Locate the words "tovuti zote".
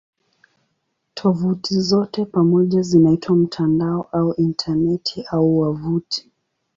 1.15-2.25